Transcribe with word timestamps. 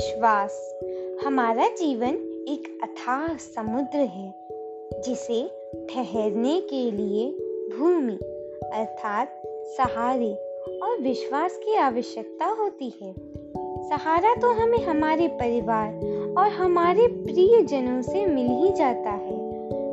विश्वास। 0.00 0.52
हमारा 1.24 1.66
जीवन 1.68 2.14
एक 2.48 2.78
अथाह 2.82 3.34
समुद्र 3.36 3.98
है, 3.98 4.28
जिसे 5.00 5.40
ठहरने 5.90 6.60
के 6.60 6.80
लिए 6.90 7.26
भूमि 7.68 8.14
अर्थात 8.74 9.42
सहारे 9.76 10.32
और 10.82 10.96
विश्वास 11.00 11.56
की 11.56 11.74
आवश्यकता 11.76 12.46
होती 12.60 12.92
है। 13.02 13.12
सहारा 13.88 14.34
तो 14.34 14.52
हमें 14.52 14.78
हमारे 14.78 15.28
परिवार 15.28 15.92
और 16.38 16.48
हमारे 16.48 17.06
प्रिय 17.06 17.62
जनों 17.62 18.00
से 18.02 18.26
मिल 18.26 18.50
ही 18.62 18.72
जाता 18.72 19.10
है, 19.10 19.38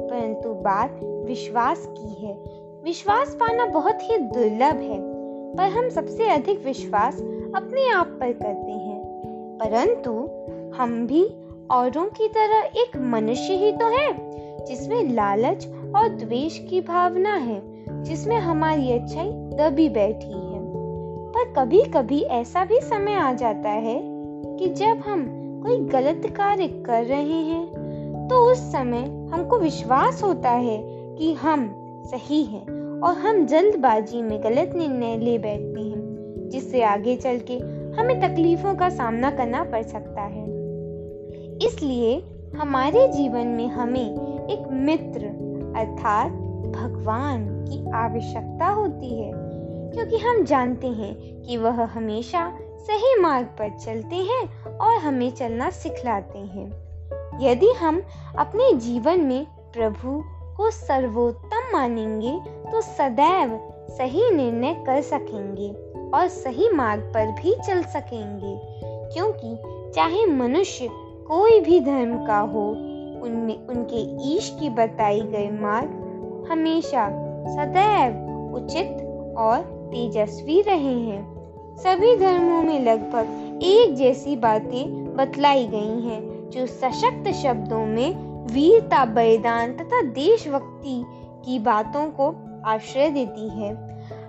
परंतु 0.08 0.54
बात 0.64 1.00
विश्वास 1.28 1.86
की 1.90 2.26
है। 2.26 2.34
विश्वास 2.84 3.36
पाना 3.36 3.66
बहुत 3.66 4.10
ही 4.10 4.18
दुर्लभ 4.18 4.82
है, 4.84 5.00
पर 5.54 5.78
हम 5.78 5.90
सबसे 5.90 6.30
अधिक 6.30 6.66
विश्वास 6.66 7.22
अपने 7.56 7.90
आप 7.90 8.18
पर 8.20 8.32
करते 8.34 8.72
हैं। 8.72 8.87
परंतु 9.60 10.12
हम 10.78 11.06
भी 11.08 11.24
औरों 11.72 12.06
की 12.06 12.28
तरह 12.28 12.82
एक 12.82 12.98
मनुष्य 12.98 13.54
ही 13.54 13.72
तो 13.72 13.88
है, 13.88 14.12
जिसमें 14.66 15.14
लालच 15.14 15.68
और 15.96 16.10
द्वेष 16.10 16.58
की 16.60 16.82
भावना 16.82 17.36
है, 17.36 17.62
जिसमें 18.04 18.36
हमारी 18.36 18.92
अच्छाई 18.92 19.30
दबी 19.30 19.90
बैठी 19.90 20.32
है। 20.32 20.58
पर 21.28 21.54
कभी 21.54 21.82
कभी 21.84 22.22
ऐसा 22.22 22.66
भी 22.66 22.80
समय 22.82 23.14
आ 23.14 23.34
जाता 23.34 23.70
है 23.70 24.00
कि 24.60 24.70
जब 24.70 25.04
हम 25.08 25.26
कोई 25.64 25.78
गलत 25.78 26.22
कार्य 26.26 26.68
कर 26.86 27.06
रहे 27.06 27.42
हैं 27.44 28.28
तो 28.30 28.52
उस 28.52 28.60
समय 28.72 29.30
हमको 29.34 29.60
विश्वास 29.60 30.24
होता 30.24 30.50
है 30.50 30.78
कि 31.16 31.34
हम 31.34 31.70
सही 32.06 32.44
हैं 32.44 32.66
और 33.02 33.14
हम 33.14 33.46
जल्दबाजी 33.46 34.22
में 34.22 34.44
गलत 34.44 34.74
निर्णय 34.76 35.18
ले 35.18 35.38
बैठते 35.38 35.82
हैं, 35.82 36.50
जिससे 36.50 36.82
आगे 36.84 37.16
चल 37.16 37.40
के 37.52 37.60
हमें 38.00 38.20
तकलीफों 38.22 38.76
का 38.76 38.90
सामना 38.90 39.32
करना 39.32 39.64
पड़ 39.64 39.84
सकता 39.84 40.22
है। 40.22 40.46
इसलिए 41.68 42.16
हमारे 42.58 43.08
जीवन 43.08 43.48
में 43.48 43.68
हमें 43.68 44.48
एक 44.50 44.68
मित्र 44.72 45.26
अर्थात 45.80 46.32
भगवान 46.72 47.66
की 47.66 47.92
आवश्यकता 47.92 48.68
होती 48.68 49.22
है, 49.22 49.32
क्योंकि 49.94 50.18
हम 50.18 50.44
जानते 50.44 50.88
हैं 50.88 51.42
कि 51.42 51.58
वह 51.58 51.84
हमेशा 51.84 52.58
सही 52.80 53.22
मार्ग 53.22 53.46
पर 53.46 53.70
चलते 53.70 54.16
हैं 54.16 54.64
और 54.78 54.96
हमें 54.96 55.30
चलना 55.32 55.70
सिखलाते 55.70 56.40
हैं। 56.40 56.68
यदि 57.42 57.72
हम 57.72 58.02
अपने 58.38 58.74
जीवन 58.74 59.20
में 59.20 59.46
प्रभु 59.46 60.22
को 60.58 60.72
सर्वोत्तम 60.72 61.72
मानेंगे 61.74 62.40
तो 62.72 62.82
सदैव 62.82 63.60
सही 63.90 64.32
निर्णय 64.32 64.74
कर 64.88 65.02
सकेंगे। 65.02 65.70
और 66.14 66.28
सही 66.28 66.70
मार्ग 66.70 67.02
पर 67.02 67.32
भी 67.32 67.56
चल 67.68 67.84
सकेंगे। 67.84 68.78
क्योंकि 69.14 69.58
चाहे 69.96 70.26
मनुष्य 70.26 70.88
कोई 71.28 71.60
भी 71.60 71.80
धर्म 71.80 72.26
का 72.26 72.40
हो, 72.40 72.70
उनमें 73.24 73.68
उनके 73.68 74.28
ईश 74.36 74.58
की 74.60 74.70
बताई 74.70 75.22
गई 75.22 75.50
मार्ग 75.50 76.04
हमेशा 76.52 77.10
सदैव 77.48 78.28
उचित 78.56 78.98
और 79.38 79.62
तेजस्वी 79.94 80.62
रहे 80.62 81.00
हैं। 81.00 81.38
सभी 81.76 82.18
धर्मों 82.18 82.64
में 82.64 82.86
लगभग 82.86 83.60
एक 83.64 83.96
जैसी 83.96 84.36
बातें 84.36 85.16
बतलाई 85.16 85.68
गई 85.68 86.02
हैं, 86.02 86.50
जो 86.50 86.66
सशक्त 86.66 87.32
शब्दों 87.32 87.86
में 87.86 88.38
वीरता, 88.54 89.06
बलिदान 89.06 89.74
तथा 89.74 90.02
देशभक्ति 90.02 91.06
की 91.46 91.60
बातों 91.60 92.06
को 92.06 92.36
आश्रय 92.66 93.10
देती 93.10 93.50
है। 93.50 93.87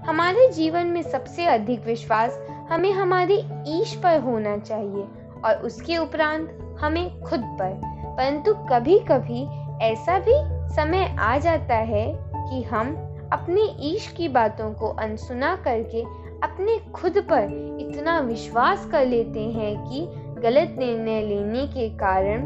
हमारे 0.09 0.49
जीवन 0.49 0.87
में 0.87 1.03
सबसे 1.03 1.45
अधिक 1.45 1.85
विश्वास 1.85 2.41
हमें 2.71 2.93
हमारे 2.93 3.35
ईश 3.67 3.95
पर 3.95 4.21
होना 4.21 4.59
चाहिए 4.59 5.05
और 5.45 5.55
उसके 5.55 5.97
उपरांत 5.97 6.77
हमें 6.81 7.21
खुद 7.21 7.41
पर। 7.41 7.81
परंतु 7.87 8.55
कभी 8.55 8.99
कभी 8.99 9.43
ऐसा 9.85 10.19
भी 10.19 10.33
समय 10.75 11.17
आ 11.19 11.39
जाता 11.39 11.75
है 11.75 12.19
कि 12.37 12.63
हम 12.63 12.97
अपने 13.33 13.63
ईश 13.81 14.15
की 14.17 14.29
बातों 14.29 14.73
को 14.73 14.89
अनसुना 14.89 15.57
करके 15.57 16.03
अपने 16.43 16.79
खुद 16.79 17.19
पर 17.19 17.77
इतना 17.81 18.21
विश्वास 18.21 18.87
कर 18.87 19.07
लेते 19.07 19.41
हैं 19.41 19.85
कि 19.85 20.01
गलत 20.41 20.77
निर्णय 20.79 21.21
लेने 21.21 21.67
के 21.67 21.89
कारण 21.89 22.43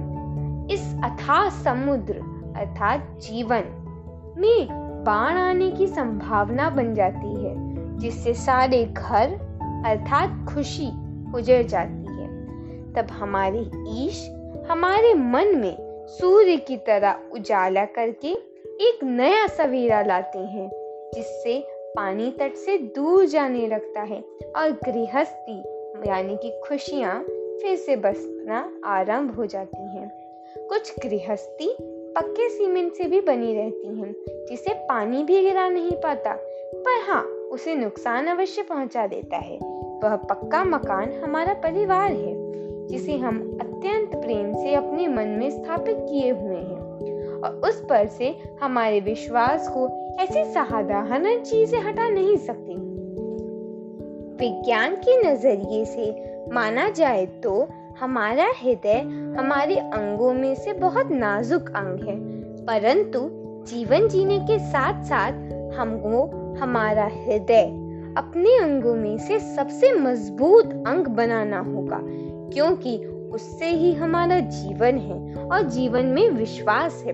इस 0.71 0.97
अथाह 1.05 1.49
समुद्र 1.49 2.15
अर्थात 2.57 3.19
जीवन 3.23 3.63
में 4.39 4.83
बाढ़ 5.03 5.37
आने 5.37 5.71
की 5.71 5.87
संभावना 5.87 6.71
बन 6.71 6.95
जाती 6.95 7.45
है, 7.45 7.55
जिससे 7.99 8.35
सारे 8.35 8.85
घर, 8.85 9.29
अर्थात 9.87 10.55
खुशी, 10.55 10.89
उजड़ 11.35 11.63
जाती 11.63 12.07
है। 12.07 12.29
तब 12.93 13.07
हमारे 13.11 13.71
ईश 13.89 14.31
हमारे 14.71 15.15
मन 15.15 15.57
में 15.57 16.07
सूर्य 16.09 16.57
की 16.57 16.77
तरह 16.77 17.17
उजाला 17.33 17.85
करके 17.85 18.29
एक 18.87 18.99
नया 19.03 19.47
सवेरा 19.47 20.03
लाते 20.03 20.39
हैं, 20.39 20.71
जिससे 21.15 21.67
पानी 21.97 22.31
तट 22.31 22.55
से 22.55 22.79
दूर 22.79 23.27
जाने 23.27 23.67
लगता 23.67 24.01
है 24.01 24.25
और 24.57 24.71
गृहस्थी, 24.71 25.59
यानी 26.11 26.37
कि 26.37 26.61
खुशियाँ, 26.69 27.23
फिर 27.63 27.77
से 27.77 27.97
बसना 27.97 28.81
आरंभ 28.85 29.35
हो 29.35 29.47
जाती 29.47 29.83
हैं। 29.83 30.11
कुछ 30.69 30.95
गृहस्थी 31.07 31.77
पक्के 32.15 32.49
सीमेंट 32.49 32.93
से 32.93 33.05
भी 33.05 33.21
बनी 33.21 33.55
रहती 33.55 34.01
हैं, 34.01 34.15
जिसे 34.49 34.75
पानी 34.75 35.25
भी 35.25 35.43
गिरा 35.43 35.69
नहीं 35.69 35.93
पाता, 35.93 36.33
पर 36.75 37.11
हाँ 37.11 37.23
उसे 37.23 37.75
नुकसान 37.75 38.27
अवश्य 38.27 38.63
पहुँचा 38.63 39.07
देता 39.07 39.37
है। 39.37 39.59
वह 40.05 40.17
पक्का 40.17 40.65
मकान 40.65 41.13
हमारा 41.13 41.55
परिवार 41.55 42.13
है, 42.13 42.35
जिसे 42.87 43.17
हम 43.17 43.59
अत्यंत 43.61 44.23
प्रेम 44.25 44.55
से 44.55 44.75
अपने 44.75 45.09
मन 45.09 45.27
में 45.29 45.51
स्थापित 45.51 45.97
किए 46.01 46.31
हुए 46.31 46.57
हैं। 46.57 46.83
और 47.41 47.69
उस 47.69 47.87
पर 47.91 48.07
से 48.07 48.37
हमारे 48.63 49.01
विश्वास 49.01 49.69
को 49.69 49.89
ऐसी 50.23 50.45
साधारण 50.45 51.43
चीज़ें 51.43 51.81
हटा 51.81 52.09
नहीं 52.09 52.37
सकती। 52.37 52.75
विज्ञान 54.33 54.97
के 54.97 55.31
नज़रिए 55.31 55.85
से 55.85 56.33
माना 56.53 56.89
जाए 56.89 57.27
तो 57.27 57.69
हमारा 58.01 58.47
हृदय 58.57 59.01
हमारे 59.39 59.77
अंगों 59.77 60.33
में 60.35 60.55
से 60.55 60.73
बहुत 60.73 61.11
नाजुक 61.13 61.69
अंग 61.71 62.01
है, 62.01 62.17
परंतु 62.67 63.21
जीवन 63.67 64.09
जीने 64.09 64.39
के 64.41 64.59
साथ 64.61 65.03
साथ 65.05 65.33
हमको 65.77 66.25
हमारा 66.61 67.05
हृदय 67.07 67.63
अपने 68.19 68.57
अंगों 68.59 68.95
में 68.95 69.19
से 69.19 69.39
सबसे 69.55 69.93
मज़बूत 69.93 70.73
अंग 70.87 71.07
बनाना 71.17 71.59
होगा, 71.61 72.01
क्योंकि 72.53 72.97
उससे 73.35 73.67
ही 73.67 73.93
हमारा 73.93 74.39
जीवन 74.41 74.99
है 74.99 75.45
और 75.47 75.63
जीवन 75.71 76.07
में 76.07 76.29
विश्वास 76.31 77.03
है। 77.07 77.13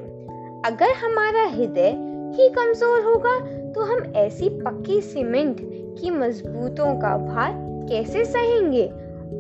अगर 0.66 0.94
हमारा 1.04 1.44
हृदय 1.46 1.90
ही 2.36 2.48
कमज़ोर 2.48 3.04
होगा 3.04 3.38
तो 3.72 3.84
हम 3.84 4.12
ऐसी 4.16 4.48
पक्की 4.60 5.00
सीमेंट 5.00 5.58
की 6.00 6.10
मजबूतों 6.10 6.94
का 7.00 7.16
भार 7.18 7.52
कैसे 7.88 8.24
सहेंगे? 8.24 8.88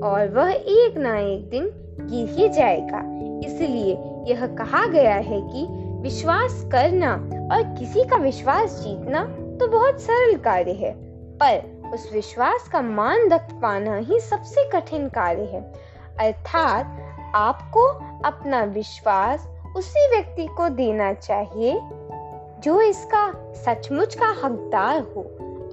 और 0.04 0.28
वह 0.28 0.50
एक 0.50 0.96
ना 0.98 1.16
एक 1.18 1.48
दिन 1.50 1.70
गिर 2.00 2.28
ही 2.28 2.48
जाएगा। 2.48 3.02
इसलिए 3.46 3.96
यह 4.30 4.46
कहा 4.54 4.86
गया 4.86 5.14
है 5.14 5.40
कि 5.42 5.66
विश्वास 6.02 6.62
करना 6.72 7.12
और 7.54 7.62
किसी 7.78 8.04
का 8.04 8.16
विश्वास 8.16 8.80
जीतना 8.80 9.24
तो 9.60 9.66
बहुत 9.68 10.00
सरल 10.00 10.36
कार्य 10.36 10.72
है, 10.72 10.92
पर 11.38 11.90
उस 11.94 12.10
विश्वास 12.12 12.68
का 12.68 12.82
मान 12.82 13.28
रख 13.30 13.52
पाना 13.52 13.96
ही 13.96 14.20
सबसे 14.20 14.68
कठिन 14.70 15.08
कार्य 15.08 15.44
है। 15.44 15.60
अर्थात 16.20 17.32
आपको 17.34 17.86
अपना 18.24 18.62
विश्वास 18.64 19.48
उसी 19.76 20.08
व्यक्ति 20.08 20.46
को 20.46 20.68
देना 20.68 21.12
चाहिए 21.12 21.78
जो 22.62 22.80
इसका 22.80 23.32
सचमुच 23.54 24.14
का 24.14 24.28
हकदार 24.44 25.00
हो। 25.00 25.22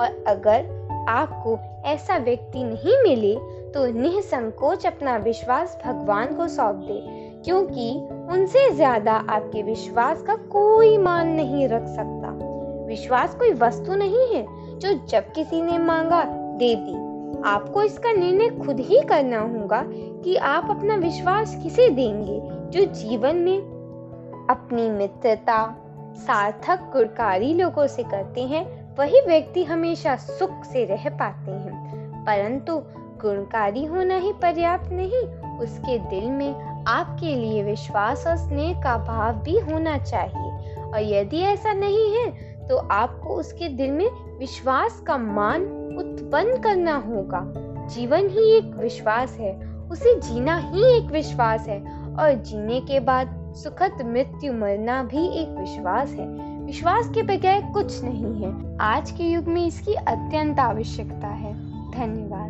और 0.02 0.24
अगर 0.28 0.75
आपको 1.10 1.58
ऐसा 1.86 2.18
व्यक्ति 2.18 2.64
नहीं 2.64 2.98
मिले 3.04 3.36
तो 3.74 3.86
निसंकोच 3.94 4.86
अपना 4.86 5.16
विश्वास 5.18 5.78
भगवान 5.86 6.36
को 6.36 6.48
सौंप 6.48 6.76
दे, 6.76 7.00
क्योंकि 7.46 7.92
उनसे 8.34 8.70
ज़्यादा 8.72 9.14
आपके 9.30 9.64
विश्वास 9.64 10.22
का 10.22 10.36
कोई 10.36 10.98
मान 10.98 11.28
नहीं 11.28 11.68
रख 11.68 11.88
सकता। 11.88 12.32
विश्वास 12.88 13.36
कोई 13.36 13.52
वस्तु 13.54 13.96
नहीं 13.96 14.28
है, 14.34 14.46
जो 14.80 14.94
जब 15.08 15.32
किसी 15.32 15.62
ने 15.62 15.78
मांगा, 15.78 16.24
दे 16.58 16.76
दी। 16.76 17.04
आपको 17.46 17.84
इसका 17.84 18.12
निर्णय 18.12 18.50
खुद 18.66 18.80
ही 18.80 19.02
करना 19.02 19.40
होगा 19.40 19.84
कि 20.24 20.36
आप 20.36 20.68
अपना 20.70 20.96
विश्वास 20.96 21.56
किसे 21.64 21.90
देंगे, 21.90 22.40
जो 22.72 22.86
जीवन 22.94 23.36
में 23.36 23.58
अपनी 24.50 24.90
मित्रता, 24.90 25.76
सार्थक, 26.18 26.90
गुणकारी 26.94 27.54
लोगों 27.54 27.88
से 27.88 28.04
करते 28.04 28.42
हैं 28.42 28.85
वही 29.00 29.22
व्यक्ति 29.28 29.64
हमेशा 29.64 30.16
सुख 30.16 30.64
से 30.64 30.86
रह 30.86 31.10
पाते 31.10 31.52
हैं। 31.52 31.86
परंतु 32.24 32.78
गुणकारी 33.22 33.86
होना 33.86 34.18
ही 34.18 34.34
पर्याप्त 34.34 34.90
नहीं, 34.92 35.22
उसके 35.60 35.98
दिल 35.98 36.32
में 36.32 36.84
आपके 36.88 37.36
लिए 37.36 37.64
विश्वास 37.64 38.28
और 38.28 38.38
स्नेह 38.38 38.82
का 38.82 38.98
भाव 38.98 39.34
भी 39.34 39.60
होना 39.60 39.98
चाहिए। 39.98 40.76
और 40.76 41.02
यदि 41.02 41.40
ऐसा 41.40 41.74
नहीं 41.74 42.16
है 42.16 42.56
तो 42.68 42.78
आपको 42.78 43.30
उसके 43.30 43.70
दिल 43.70 43.92
में 43.92 44.38
विश्वास 44.40 45.04
का 45.08 45.18
मान 45.18 45.62
उत्पन्न 46.00 46.62
करना 46.62 46.96
होगा। 46.96 47.42
जीवन 47.88 48.30
ही 48.30 48.58
एक 48.58 48.76
विश्वास 48.76 49.38
है, 49.40 49.66
उसे 49.92 50.20
जीना 50.20 50.58
ही 50.58 50.98
एक 50.98 51.04
विश्वास 51.04 51.68
है। 51.68 51.80
और 52.16 52.34
जीने 52.34 52.82
के 52.82 53.00
बाद 53.00 53.54
सुखद 53.56 54.02
मृत्यु 54.02 54.54
मरना 54.54 55.04
भी 55.04 55.28
एक 55.28 55.50
विश्वास 55.50 56.10
है। 56.10 56.55
विश्वास 56.66 57.10
के 57.10 57.24
बगैर 57.24 57.62
कुछ 57.74 58.04
नहीं 58.04 58.44
है। 58.44 58.78
आज 58.78 59.12
के 59.12 59.24
युग 59.24 59.48
में 59.48 59.66
इसकी 59.66 59.94
अत्यंत 59.94 60.60
आवश्यकता 60.60 61.28
है। 61.28 61.54
धन्यवाद। 61.92 62.45